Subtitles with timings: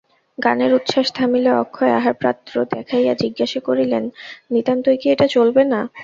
[0.37, 4.03] গানের উচ্ছ্বাস থামিলে অক্ষয় আহারপাত্র দেখাইয়া জিজ্ঞাসা করিলেন,
[4.53, 5.79] নিতান্তই কি এটা চলবে না?